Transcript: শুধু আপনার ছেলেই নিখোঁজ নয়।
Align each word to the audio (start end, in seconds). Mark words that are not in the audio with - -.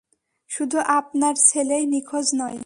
শুধু 0.49 0.77
আপনার 0.91 1.35
ছেলেই 1.47 1.85
নিখোঁজ 1.85 2.27
নয়। 2.35 2.59